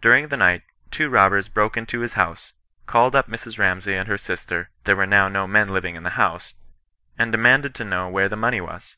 [0.00, 2.54] During the night, two robbers broke into his house,
[2.86, 3.58] called up Mrs.
[3.58, 6.54] Ramsay and her sister (there were no men living in the house),
[7.18, 8.96] and demanded to know where the money was.